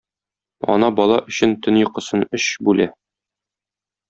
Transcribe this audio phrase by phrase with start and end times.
[0.75, 2.89] Ана бала өчен төн йокысын өч бүлә.